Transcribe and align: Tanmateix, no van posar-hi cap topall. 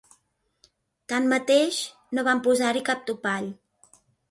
Tanmateix, 1.13 1.83
no 2.19 2.25
van 2.31 2.43
posar-hi 2.49 2.85
cap 2.91 3.07
topall. 3.13 3.55